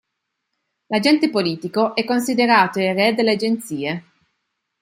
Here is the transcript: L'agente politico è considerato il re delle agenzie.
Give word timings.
L'agente 0.87 1.29
politico 1.29 1.93
è 1.93 2.03
considerato 2.05 2.79
il 2.79 2.95
re 2.95 3.13
delle 3.13 3.33
agenzie. 3.33 4.03